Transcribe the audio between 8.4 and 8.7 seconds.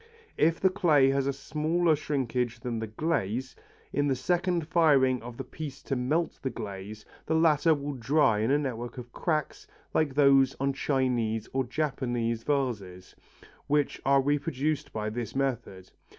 a